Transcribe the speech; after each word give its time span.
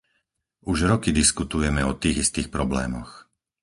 Už 0.71 0.77
roky 0.91 1.09
diskutujeme 1.19 1.81
o 1.85 1.93
tých 2.03 2.17
istých 2.25 2.47
problémoch. 2.55 3.11